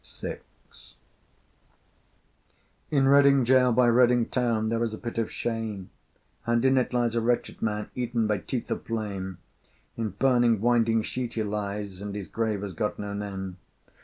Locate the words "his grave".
12.15-12.63